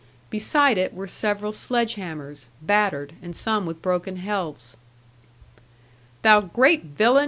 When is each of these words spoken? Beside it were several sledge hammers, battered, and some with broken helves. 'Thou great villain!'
Beside 0.31 0.79
it 0.79 0.95
were 0.95 1.05
several 1.05 1.51
sledge 1.53 1.93
hammers, 1.93 2.49
battered, 2.59 3.13
and 3.21 3.35
some 3.35 3.67
with 3.67 3.83
broken 3.83 4.15
helves. 4.15 4.75
'Thou 6.23 6.41
great 6.41 6.85
villain!' 6.85 7.19